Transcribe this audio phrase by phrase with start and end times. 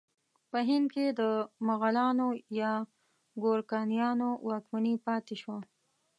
[0.49, 1.21] په هند کې د
[1.67, 2.27] مغلانو
[2.59, 2.73] یا
[3.43, 5.59] ګورکانیانو واکمني پاتې شوه.